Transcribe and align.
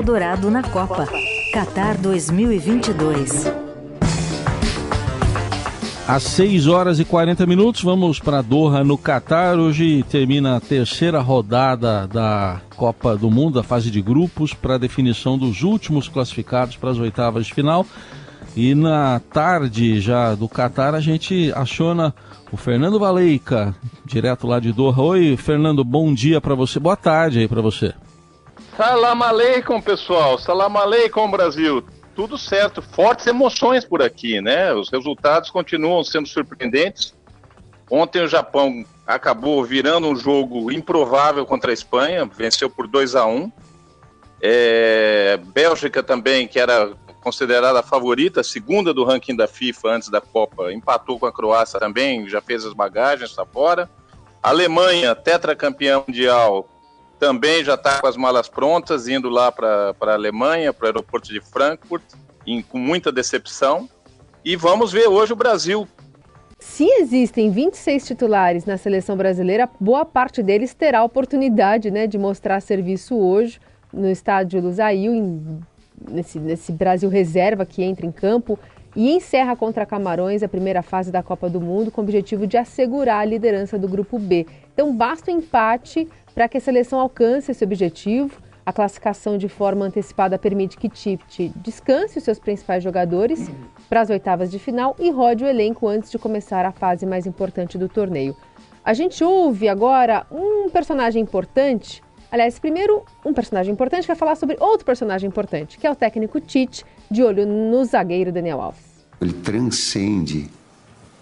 Eldorado 0.00 0.50
na 0.50 0.62
Copa. 0.62 1.06
Qatar 1.52 2.00
2022. 2.00 3.52
Às 6.08 6.22
6 6.22 6.68
horas 6.68 6.98
e 6.98 7.04
40 7.04 7.44
minutos, 7.44 7.82
vamos 7.82 8.18
para 8.18 8.40
Doha, 8.40 8.82
no 8.82 8.96
Catar. 8.96 9.58
Hoje 9.58 10.02
termina 10.04 10.56
a 10.56 10.60
terceira 10.60 11.20
rodada 11.20 12.08
da 12.08 12.62
Copa 12.76 13.14
do 13.14 13.30
Mundo, 13.30 13.56
da 13.56 13.62
fase 13.62 13.90
de 13.90 14.00
grupos, 14.00 14.54
para 14.54 14.76
a 14.76 14.78
definição 14.78 15.36
dos 15.36 15.62
últimos 15.62 16.08
classificados 16.08 16.76
para 16.76 16.92
as 16.92 16.98
oitavas 16.98 17.44
de 17.44 17.52
final. 17.52 17.84
E 18.56 18.74
na 18.74 19.20
tarde 19.30 20.00
já 20.00 20.34
do 20.34 20.48
Catar, 20.48 20.94
a 20.94 21.00
gente 21.00 21.52
aciona 21.54 22.14
o 22.50 22.56
Fernando 22.56 22.98
Valeica, 22.98 23.74
direto 24.06 24.46
lá 24.46 24.60
de 24.60 24.72
Doha. 24.72 25.02
Oi, 25.02 25.36
Fernando, 25.36 25.84
bom 25.84 26.14
dia 26.14 26.40
para 26.40 26.54
você. 26.54 26.80
Boa 26.80 26.96
tarde 26.96 27.40
aí 27.40 27.46
para 27.46 27.60
você. 27.60 27.92
Salam 28.80 29.22
aleikum, 29.22 29.78
pessoal. 29.78 30.38
Salam 30.38 30.74
aleikum, 30.78 31.30
Brasil. 31.30 31.84
Tudo 32.16 32.38
certo. 32.38 32.80
Fortes 32.80 33.26
emoções 33.26 33.84
por 33.84 34.00
aqui, 34.00 34.40
né? 34.40 34.72
Os 34.72 34.88
resultados 34.88 35.50
continuam 35.50 36.02
sendo 36.02 36.26
surpreendentes. 36.26 37.14
Ontem 37.90 38.22
o 38.22 38.26
Japão 38.26 38.82
acabou 39.06 39.62
virando 39.62 40.08
um 40.08 40.16
jogo 40.16 40.72
improvável 40.72 41.44
contra 41.44 41.70
a 41.70 41.74
Espanha, 41.74 42.24
venceu 42.24 42.70
por 42.70 42.86
2 42.88 43.16
a 43.16 43.26
1 43.26 43.52
é, 44.40 45.38
Bélgica 45.52 46.02
também, 46.02 46.48
que 46.48 46.58
era 46.58 46.94
considerada 47.22 47.80
a 47.80 47.82
favorita, 47.82 48.42
segunda 48.42 48.94
do 48.94 49.04
ranking 49.04 49.36
da 49.36 49.46
FIFA 49.46 49.88
antes 49.90 50.08
da 50.08 50.22
Copa, 50.22 50.72
empatou 50.72 51.18
com 51.18 51.26
a 51.26 51.32
Croácia 51.32 51.78
também, 51.78 52.26
já 52.30 52.40
fez 52.40 52.64
as 52.64 52.72
bagagens, 52.72 53.28
está 53.28 53.44
fora. 53.44 53.90
Alemanha, 54.42 55.14
tetracampeã 55.14 56.02
mundial, 56.08 56.66
também 57.20 57.62
já 57.62 57.74
está 57.74 58.00
com 58.00 58.06
as 58.06 58.16
malas 58.16 58.48
prontas, 58.48 59.06
indo 59.06 59.28
lá 59.28 59.52
para 59.52 59.94
a 60.00 60.12
Alemanha, 60.14 60.72
para 60.72 60.84
o 60.84 60.88
aeroporto 60.88 61.28
de 61.28 61.38
Frankfurt, 61.38 62.02
em, 62.46 62.62
com 62.62 62.78
muita 62.78 63.12
decepção. 63.12 63.86
E 64.42 64.56
vamos 64.56 64.90
ver 64.90 65.06
hoje 65.06 65.34
o 65.34 65.36
Brasil. 65.36 65.86
Se 66.58 66.84
existem 66.84 67.50
26 67.50 68.06
titulares 68.06 68.64
na 68.64 68.78
seleção 68.78 69.16
brasileira, 69.16 69.68
boa 69.78 70.04
parte 70.04 70.42
deles 70.42 70.72
terá 70.72 71.00
a 71.00 71.04
oportunidade 71.04 71.90
né, 71.90 72.06
de 72.06 72.16
mostrar 72.16 72.58
serviço 72.60 73.16
hoje 73.18 73.60
no 73.92 74.08
estádio 74.10 74.60
Lusail, 74.62 75.14
em, 75.14 75.60
nesse, 76.10 76.38
nesse 76.38 76.72
Brasil 76.72 77.10
reserva 77.10 77.66
que 77.66 77.82
entra 77.82 78.06
em 78.06 78.12
campo 78.12 78.58
e 78.96 79.12
encerra 79.12 79.54
contra 79.54 79.86
Camarões 79.86 80.42
a 80.42 80.48
primeira 80.48 80.82
fase 80.82 81.12
da 81.12 81.22
Copa 81.22 81.48
do 81.48 81.60
Mundo 81.60 81.90
com 81.90 82.00
o 82.00 82.04
objetivo 82.04 82.46
de 82.46 82.56
assegurar 82.56 83.20
a 83.20 83.24
liderança 83.24 83.78
do 83.78 83.88
grupo 83.88 84.18
B. 84.18 84.46
Então 84.72 84.94
basta 84.94 85.30
o 85.30 85.34
empate 85.34 86.08
para 86.34 86.48
que 86.48 86.58
a 86.58 86.60
seleção 86.60 87.00
alcance 87.00 87.50
esse 87.50 87.64
objetivo. 87.64 88.40
A 88.64 88.72
classificação 88.72 89.38
de 89.38 89.48
forma 89.48 89.86
antecipada 89.86 90.38
permite 90.38 90.76
que 90.76 90.88
Tite 90.88 91.50
descanse 91.56 92.18
os 92.18 92.24
seus 92.24 92.38
principais 92.38 92.84
jogadores 92.84 93.50
para 93.88 94.02
as 94.02 94.10
oitavas 94.10 94.50
de 94.50 94.58
final 94.58 94.94
e 94.98 95.10
rode 95.10 95.42
o 95.42 95.46
elenco 95.46 95.88
antes 95.88 96.10
de 96.10 96.18
começar 96.18 96.64
a 96.64 96.70
fase 96.70 97.06
mais 97.06 97.26
importante 97.26 97.78
do 97.78 97.88
torneio. 97.88 98.36
A 98.84 98.94
gente 98.94 99.24
ouve 99.24 99.68
agora 99.68 100.26
um 100.30 100.68
personagem 100.70 101.22
importante. 101.22 102.02
Aliás, 102.30 102.58
primeiro, 102.58 103.02
um 103.24 103.32
personagem 103.32 103.72
importante 103.72 104.06
vai 104.06 104.14
falar 104.14 104.36
sobre 104.36 104.56
outro 104.60 104.86
personagem 104.86 105.26
importante, 105.26 105.78
que 105.78 105.86
é 105.86 105.90
o 105.90 105.96
técnico 105.96 106.40
Tite, 106.40 106.84
de 107.10 107.22
olho 107.22 107.46
no 107.46 107.84
zagueiro 107.84 108.30
Daniel 108.30 108.60
Alves. 108.60 109.04
Ele 109.20 109.32
transcende 109.32 110.48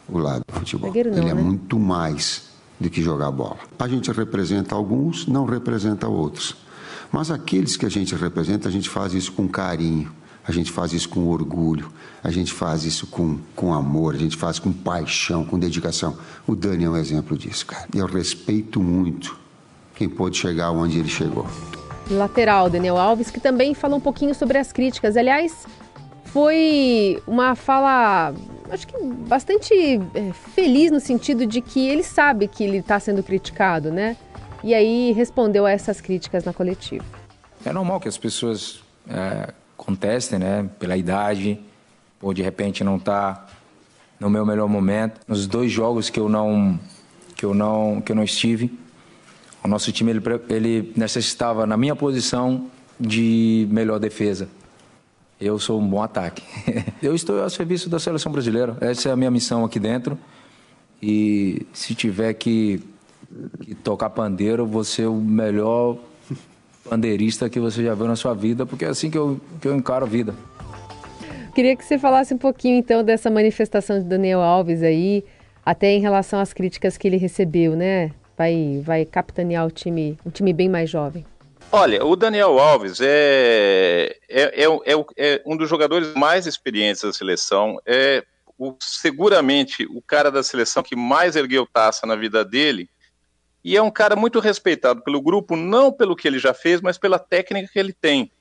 o 0.09 0.19
lado 0.19 0.43
do 0.47 0.53
futebol. 0.53 0.91
Não, 0.91 0.97
ele 0.97 1.31
é 1.31 1.35
né? 1.35 1.35
muito 1.35 1.79
mais 1.79 2.48
do 2.79 2.89
que 2.89 3.03
jogar 3.03 3.31
bola. 3.31 3.59
A 3.79 3.89
gente 3.89 4.11
representa 4.11 4.75
alguns, 4.75 5.27
não 5.27 5.45
representa 5.45 6.09
outros. 6.09 6.57
Mas 7.11 7.31
aqueles 7.31 7.77
que 7.77 7.87
a 7.87 7.89
gente 7.89 8.15
representa, 8.15 8.69
a 8.69 8.73
gente 8.73 8.89
faz 8.89 9.15
isso 9.15 9.33
com 9.33 9.49
carinho, 9.49 10.13
a 10.47 10.53
gente 10.53 10.71
faz 10.71 10.93
isso 10.93 11.09
com 11.09 11.27
orgulho, 11.27 11.91
a 12.23 12.31
gente 12.31 12.53
faz 12.53 12.85
isso 12.85 13.07
com, 13.07 13.39
com 13.55 13.75
amor, 13.75 14.15
a 14.15 14.19
gente 14.19 14.37
faz 14.37 14.59
com 14.59 14.73
paixão, 14.73 15.45
com 15.45 15.59
dedicação. 15.59 16.17
O 16.47 16.55
Dani 16.55 16.85
é 16.85 16.91
um 16.91 16.97
exemplo 16.97 17.37
disso, 17.37 17.67
cara. 17.67 17.87
Eu 17.95 18.07
respeito 18.07 18.81
muito 18.81 19.39
quem 19.95 20.09
pôde 20.09 20.39
chegar 20.39 20.71
onde 20.71 20.99
ele 20.99 21.09
chegou. 21.09 21.47
Lateral, 22.11 22.71
Daniel 22.71 22.97
Alves, 22.97 23.31
que 23.31 23.41
também 23.41 23.75
fala 23.75 23.97
um 23.97 24.01
pouquinho 24.01 24.35
sobre 24.35 24.57
as 24.57 24.73
críticas. 24.73 25.17
Aliás, 25.17 25.67
foi 26.25 27.23
uma 27.27 27.55
fala, 27.55 28.33
acho 28.71 28.87
que 28.87 28.97
bastante 29.29 29.73
é, 30.15 30.33
feliz 30.55 30.91
no 30.91 31.01
sentido 31.01 31.47
de 31.47 31.61
que 31.61 31.87
ele 31.87 32.03
sabe 32.03 32.49
que 32.49 32.65
ele 32.65 32.79
está 32.79 32.99
sendo 33.01 33.23
criticado, 33.23 33.91
né? 33.91 34.17
E 34.63 34.75
aí 34.75 35.13
respondeu 35.13 35.67
a 35.67 35.71
essas 35.71 36.01
críticas 36.01 36.45
na 36.45 36.53
coletiva. 36.53 37.05
É 37.65 37.73
normal 37.73 38.01
que 38.01 38.09
as 38.09 38.19
pessoas 38.19 38.83
é, 39.09 39.53
contestem, 39.77 40.39
né? 40.39 40.69
Pela 40.79 40.97
idade, 40.97 41.61
ou 42.21 42.35
de 42.35 42.43
repente 42.43 42.83
não 42.83 42.99
tá 42.99 43.47
no 44.19 44.29
meu 44.29 44.45
melhor 44.45 44.69
momento. 44.69 45.21
Nos 45.27 45.47
dois 45.47 45.71
jogos 45.71 46.11
que 46.11 46.19
eu 46.19 46.29
não 46.29 46.79
que 47.37 47.45
eu 47.45 47.55
não 47.55 48.01
que 48.01 48.11
eu 48.11 48.17
não 48.17 48.25
estive, 48.25 48.77
o 49.63 49.69
nosso 49.69 49.93
time 49.93 50.11
ele, 50.11 50.23
ele 50.49 50.93
necessitava 50.97 51.67
na 51.67 51.77
minha 51.77 51.95
posição 51.95 52.67
de 52.99 53.69
melhor 53.71 53.99
defesa. 53.99 54.49
Eu 55.41 55.59
sou 55.59 55.81
um 55.81 55.87
bom 55.89 56.03
ataque. 56.03 56.43
eu 57.03 57.15
estou 57.15 57.43
a 57.43 57.49
serviço 57.49 57.89
da 57.89 57.99
seleção 57.99 58.33
brasileira. 58.33 58.77
Essa 58.81 59.11
é 59.11 59.13
a 59.13 59.17
minha 59.17 59.31
missão 59.31 59.65
aqui 59.65 59.79
dentro. 59.79 60.19
E 61.01 61.67
se 61.73 61.95
tiver 61.95 62.35
que, 62.35 62.83
que 63.61 63.75
tocar 63.77 64.11
pandeiro, 64.11 64.67
vou 64.67 64.83
ser 64.83 65.07
o 65.07 65.15
melhor 65.15 65.97
pandeirista 66.89 67.49
que 67.49 67.61
você 67.61 67.85
já 67.85 67.95
viu 67.95 68.07
na 68.07 68.17
sua 68.17 68.35
vida, 68.35 68.67
porque 68.67 68.85
é 68.85 68.89
assim 68.89 69.11
que 69.11 69.19
eu, 69.19 69.41
que 69.61 69.69
eu 69.69 69.77
encaro 69.77 70.05
a 70.05 70.09
vida. 70.09 70.35
Queria 71.55 71.77
que 71.77 71.85
você 71.85 71.99
falasse 71.99 72.35
um 72.35 72.39
pouquinho 72.39 72.79
então 72.79 73.05
dessa 73.05 73.31
manifestação 73.31 73.99
de 73.99 74.05
Daniel 74.05 74.41
Alves 74.41 74.83
aí, 74.83 75.25
até 75.65 75.93
em 75.93 76.01
relação 76.01 76.41
às 76.41 76.53
críticas 76.53 76.97
que 76.97 77.07
ele 77.07 77.17
recebeu, 77.17 77.77
né? 77.77 78.11
Vai, 78.37 78.83
vai 78.85 79.05
capitanear 79.05 79.67
o 79.67 79.71
time, 79.71 80.17
um 80.25 80.31
time 80.31 80.53
bem 80.53 80.69
mais 80.69 80.89
jovem. 80.89 81.25
Olha, 81.71 82.03
o 82.03 82.17
Daniel 82.17 82.59
Alves 82.59 82.99
é, 82.99 84.17
é, 84.27 84.65
é, 84.65 85.05
é, 85.19 85.43
um 85.45 85.55
dos 85.55 85.69
jogadores 85.69 86.15
mais 86.15 86.47
experientes 86.47 87.03
da 87.03 87.13
seleção. 87.13 87.79
É 87.85 88.25
o, 88.57 88.75
seguramente 88.81 89.87
o 89.91 90.01
cara 90.01 90.31
da 90.31 90.43
seleção 90.43 90.83
que 90.83 90.97
mais 90.97 91.37
ergueu 91.37 91.67
taça 91.67 92.07
na 92.07 92.17
vida 92.17 92.43
dele. 92.43 92.89
E 93.63 93.77
é 93.77 93.83
um 93.83 93.91
cara 93.91 94.17
muito 94.17 94.41
respeitado 94.41 95.03
pelo 95.03 95.21
grupo, 95.21 95.57
não 95.57 95.93
pelo 95.93 96.17
que 96.17 96.27
ele 96.27 96.39
já 96.39 96.55
fez, 96.55 96.81
mas 96.81 96.97
pela 96.97 97.19
técnica 97.19 97.71
que 97.71 97.79
ele 97.79 97.93
tem. 97.93 98.33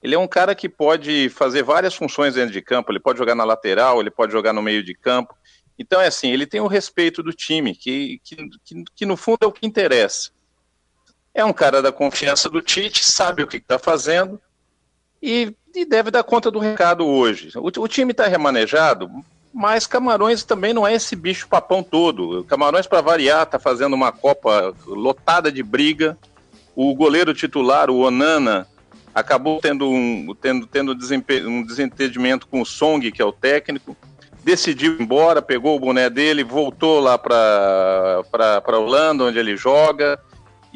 Ele 0.00 0.14
é 0.14 0.18
um 0.18 0.28
cara 0.28 0.54
que 0.54 0.68
pode 0.68 1.28
fazer 1.30 1.64
várias 1.64 1.94
funções 1.94 2.34
dentro 2.34 2.52
de 2.52 2.62
campo. 2.62 2.92
Ele 2.92 3.00
pode 3.00 3.18
jogar 3.18 3.34
na 3.34 3.42
lateral, 3.42 4.00
ele 4.00 4.12
pode 4.12 4.30
jogar 4.30 4.52
no 4.52 4.62
meio 4.62 4.84
de 4.84 4.94
campo. 4.94 5.34
Então 5.76 6.00
é 6.00 6.06
assim, 6.06 6.30
ele 6.30 6.46
tem 6.46 6.60
o 6.60 6.68
respeito 6.68 7.20
do 7.20 7.32
time, 7.32 7.74
que, 7.74 8.20
que, 8.22 8.36
que, 8.64 8.84
que 8.94 9.06
no 9.06 9.16
fundo 9.16 9.38
é 9.42 9.46
o 9.46 9.52
que 9.52 9.66
interessa 9.66 10.35
é 11.36 11.44
um 11.44 11.52
cara 11.52 11.82
da 11.82 11.92
confiança 11.92 12.48
do 12.48 12.62
Tite, 12.62 13.04
sabe 13.04 13.42
o 13.42 13.46
que 13.46 13.58
está 13.58 13.78
fazendo 13.78 14.40
e, 15.22 15.54
e, 15.74 15.84
deve 15.84 16.10
dar 16.10 16.24
conta 16.24 16.50
do 16.50 16.58
recado 16.58 17.06
hoje. 17.06 17.50
O, 17.56 17.66
o 17.66 17.86
time 17.86 18.12
está 18.12 18.26
remanejado, 18.26 19.10
mas 19.52 19.86
Camarões 19.86 20.44
também 20.44 20.72
não 20.72 20.86
é 20.86 20.94
esse 20.94 21.14
bicho 21.14 21.46
papão 21.46 21.82
todo. 21.82 22.42
Camarões, 22.44 22.86
para 22.86 23.02
variar, 23.02 23.42
está 23.42 23.58
fazendo 23.58 23.92
uma 23.92 24.10
Copa 24.10 24.74
lotada 24.86 25.52
de 25.52 25.62
briga. 25.62 26.16
O 26.74 26.94
goleiro 26.94 27.34
titular, 27.34 27.90
o 27.90 28.00
Onana, 28.00 28.66
acabou 29.14 29.60
tendo 29.60 29.90
um, 29.90 30.34
tendo, 30.40 30.66
tendo 30.66 30.92
um 30.92 31.62
desentendimento 31.66 32.46
com 32.46 32.62
o 32.62 32.66
Song, 32.66 33.12
que 33.12 33.20
é 33.20 33.24
o 33.24 33.32
técnico. 33.32 33.94
Decidiu 34.42 34.94
ir 34.94 35.02
embora, 35.02 35.42
pegou 35.42 35.76
o 35.76 35.80
boné 35.80 36.08
dele, 36.08 36.44
voltou 36.44 37.00
lá 37.00 37.18
para 37.18 38.22
a 38.32 38.78
Holanda, 38.78 39.24
onde 39.24 39.38
ele 39.38 39.54
joga 39.54 40.18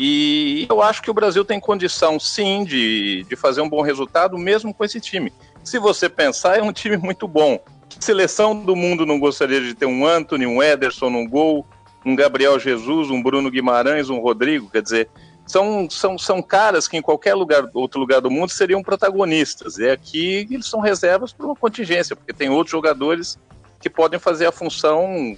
e 0.03 0.67
eu 0.71 0.81
acho 0.81 1.03
que 1.03 1.11
o 1.11 1.15
Brasil 1.15 1.45
tem 1.45 1.61
condição, 1.61 2.19
sim, 2.19 2.65
de, 2.65 3.23
de 3.29 3.37
fazer 3.37 3.61
um 3.61 3.69
bom 3.69 3.83
resultado, 3.83 4.39
mesmo 4.39 4.73
com 4.73 4.83
esse 4.83 4.99
time. 4.99 5.31
Se 5.63 5.79
você 5.79 6.09
pensar, 6.09 6.59
é 6.59 6.63
um 6.63 6.73
time 6.73 6.97
muito 6.97 7.29
bom. 7.29 7.63
Seleção 7.99 8.59
do 8.59 8.75
mundo 8.75 9.05
não 9.05 9.21
gostaria 9.21 9.61
de 9.61 9.75
ter 9.75 9.85
um 9.85 10.07
Anthony, 10.07 10.47
um 10.47 10.63
Ederson 10.63 11.11
no 11.11 11.29
gol, 11.29 11.67
um 12.03 12.17
Gabriel 12.17 12.59
Jesus, 12.59 13.11
um 13.11 13.23
Bruno 13.23 13.51
Guimarães, 13.51 14.09
um 14.09 14.21
Rodrigo, 14.21 14.71
quer 14.71 14.81
dizer, 14.81 15.11
são, 15.47 15.87
são, 15.91 16.17
são 16.17 16.41
caras 16.41 16.89
que 16.89 16.97
em 16.97 17.03
qualquer 17.03 17.35
lugar, 17.35 17.69
outro 17.75 18.01
lugar 18.01 18.23
do 18.23 18.31
mundo 18.31 18.49
seriam 18.49 18.83
protagonistas. 18.83 19.77
E 19.77 19.91
aqui 19.91 20.49
eles 20.51 20.65
são 20.65 20.81
reservas 20.81 21.31
para 21.31 21.45
uma 21.45 21.55
contingência, 21.55 22.17
porque 22.17 22.33
tem 22.33 22.49
outros 22.49 22.71
jogadores 22.71 23.39
que 23.79 23.91
podem 23.91 24.19
fazer 24.19 24.47
a 24.47 24.53
função 24.53 25.37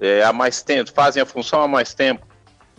é, 0.00 0.24
há 0.24 0.32
mais 0.32 0.60
tempo, 0.60 0.90
fazem 0.92 1.22
a 1.22 1.26
função 1.26 1.62
há 1.62 1.68
mais 1.68 1.94
tempo. 1.94 2.26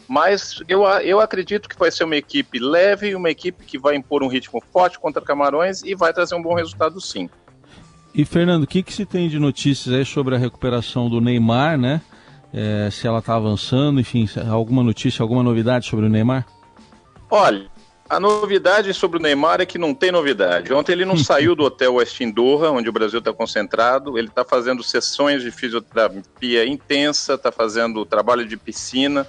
Mas 0.07 0.61
eu, 0.67 0.83
eu 0.85 1.19
acredito 1.19 1.67
que 1.67 1.77
vai 1.77 1.91
ser 1.91 2.05
uma 2.05 2.15
equipe 2.15 2.59
leve, 2.59 3.13
uma 3.13 3.29
equipe 3.29 3.65
que 3.65 3.77
vai 3.77 3.95
impor 3.95 4.23
um 4.23 4.27
ritmo 4.27 4.63
forte 4.71 4.97
contra 4.99 5.21
Camarões 5.21 5.83
e 5.83 5.93
vai 5.93 6.13
trazer 6.13 6.35
um 6.35 6.41
bom 6.41 6.53
resultado 6.53 7.01
sim. 7.01 7.29
E 8.15 8.23
Fernando, 8.25 8.63
o 8.63 8.67
que, 8.67 8.81
que 8.81 8.93
se 8.93 9.05
tem 9.05 9.27
de 9.27 9.37
notícias 9.37 9.93
aí 9.93 10.05
sobre 10.05 10.35
a 10.35 10.37
recuperação 10.37 11.09
do 11.09 11.19
Neymar, 11.19 11.77
né? 11.77 12.01
É, 12.53 12.89
se 12.89 13.05
ela 13.05 13.19
está 13.19 13.35
avançando, 13.35 13.99
enfim, 13.99 14.27
alguma 14.49 14.81
notícia, 14.81 15.21
alguma 15.21 15.43
novidade 15.43 15.87
sobre 15.87 16.05
o 16.05 16.09
Neymar? 16.09 16.45
Olha, 17.29 17.69
A 18.09 18.21
novidade 18.21 18.93
sobre 18.93 19.19
o 19.19 19.21
Neymar 19.21 19.59
é 19.59 19.65
que 19.65 19.77
não 19.77 19.93
tem 19.93 20.11
novidade. 20.11 20.73
Ontem 20.73 20.93
ele 20.93 21.03
não 21.03 21.17
saiu 21.19 21.55
do 21.55 21.63
hotel 21.63 21.95
West 21.95 22.19
Doha, 22.33 22.71
onde 22.71 22.87
o 22.87 22.93
Brasil 22.93 23.19
está 23.19 23.33
concentrado. 23.33 24.17
Ele 24.17 24.29
está 24.29 24.45
fazendo 24.45 24.81
sessões 24.81 25.41
de 25.41 25.51
fisioterapia 25.51 26.65
intensa, 26.65 27.33
está 27.33 27.51
fazendo 27.51 28.05
trabalho 28.05 28.47
de 28.47 28.55
piscina. 28.55 29.27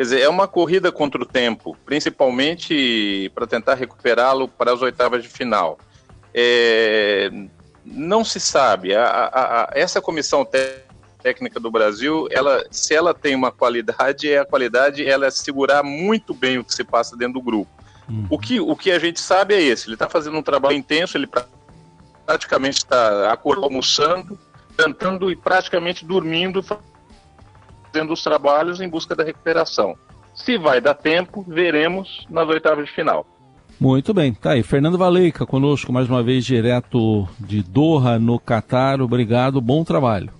Quer 0.00 0.04
dizer, 0.04 0.20
é 0.22 0.28
uma 0.30 0.48
corrida 0.48 0.90
contra 0.90 1.20
o 1.20 1.26
tempo, 1.26 1.76
principalmente 1.84 3.30
para 3.34 3.46
tentar 3.46 3.74
recuperá-lo 3.74 4.48
para 4.48 4.72
as 4.72 4.80
oitavas 4.80 5.22
de 5.22 5.28
final. 5.28 5.78
É, 6.32 7.30
não 7.84 8.24
se 8.24 8.40
sabe. 8.40 8.94
A, 8.94 9.04
a, 9.04 9.62
a, 9.64 9.70
essa 9.74 10.00
comissão 10.00 10.42
técnica 11.22 11.60
do 11.60 11.70
Brasil, 11.70 12.26
ela, 12.30 12.64
se 12.70 12.94
ela 12.94 13.12
tem 13.12 13.34
uma 13.34 13.52
qualidade, 13.52 14.32
é 14.32 14.38
a 14.38 14.44
qualidade 14.46 15.06
ela 15.06 15.26
é 15.26 15.30
segurar 15.30 15.82
muito 15.82 16.32
bem 16.32 16.56
o 16.56 16.64
que 16.64 16.72
se 16.72 16.82
passa 16.82 17.14
dentro 17.14 17.34
do 17.34 17.42
grupo. 17.42 17.70
Uhum. 18.08 18.26
O, 18.30 18.38
que, 18.38 18.58
o 18.58 18.74
que 18.74 18.90
a 18.90 18.98
gente 18.98 19.20
sabe 19.20 19.52
é 19.52 19.60
esse: 19.60 19.86
ele 19.86 19.96
está 19.96 20.08
fazendo 20.08 20.38
um 20.38 20.42
trabalho 20.42 20.78
intenso, 20.78 21.18
ele 21.18 21.28
praticamente 22.24 22.78
está 22.78 23.38
almoçando, 23.44 24.38
cantando 24.78 25.30
e 25.30 25.36
praticamente 25.36 26.06
dormindo, 26.06 26.64
fazendo 27.92 28.12
os 28.12 28.22
trabalhos 28.22 28.80
em 28.80 28.88
busca 28.88 29.14
da 29.14 29.24
recuperação. 29.24 29.96
Se 30.34 30.56
vai 30.56 30.80
dar 30.80 30.94
tempo, 30.94 31.44
veremos 31.46 32.26
nas 32.30 32.48
oitavas 32.48 32.86
de 32.86 32.92
final. 32.92 33.26
Muito 33.78 34.12
bem, 34.12 34.34
tá 34.34 34.52
aí. 34.52 34.62
Fernando 34.62 34.98
Valeica 34.98 35.46
conosco 35.46 35.92
mais 35.92 36.08
uma 36.08 36.22
vez, 36.22 36.44
direto 36.44 37.26
de 37.38 37.62
Doha, 37.62 38.18
no 38.18 38.38
Catar. 38.38 39.00
Obrigado, 39.00 39.60
bom 39.60 39.82
trabalho. 39.82 40.39